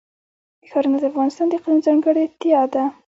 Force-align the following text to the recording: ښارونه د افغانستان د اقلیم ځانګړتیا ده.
ښارونه 0.69 0.97
د 0.99 1.03
افغانستان 1.11 1.45
د 1.47 1.53
اقلیم 1.57 1.79
ځانګړتیا 1.87 2.61
ده. 2.73 2.83